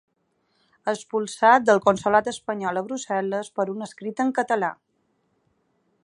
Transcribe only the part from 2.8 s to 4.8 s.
a Brussel·les per un escrit en català.